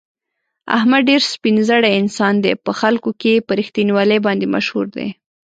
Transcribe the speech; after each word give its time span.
احمد 0.77 1.01
ډېر 1.09 1.21
سپین 1.33 1.55
زړی 1.69 1.91
انسان 1.99 2.33
دی، 2.43 2.51
په 2.65 2.71
خلکو 2.79 3.09
کې 3.21 3.43
په 3.47 3.51
رښتینولي 3.59 4.19
باندې 4.25 4.45
مشهور 4.55 4.85
دی. 4.95 5.07